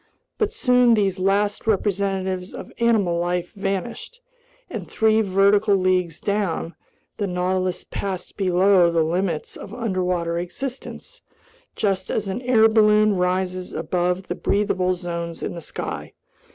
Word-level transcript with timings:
But 0.39 0.51
soon 0.51 0.95
these 0.95 1.19
last 1.19 1.67
representatives 1.67 2.55
of 2.55 2.71
animal 2.79 3.19
life 3.19 3.53
vanished, 3.53 4.19
and 4.67 4.87
three 4.89 5.21
vertical 5.21 5.75
leagues 5.75 6.19
down, 6.19 6.73
the 7.17 7.27
Nautilus 7.27 7.83
passed 7.87 8.35
below 8.35 8.89
the 8.89 9.03
limits 9.03 9.55
of 9.55 9.75
underwater 9.75 10.39
existence 10.39 11.21
just 11.75 12.09
as 12.09 12.27
an 12.27 12.41
air 12.41 12.67
balloon 12.67 13.15
rises 13.17 13.73
above 13.75 14.23
the 14.25 14.33
breathable 14.33 14.95
zones 14.95 15.43
in 15.43 15.53
the 15.53 15.61
sky. 15.61 16.13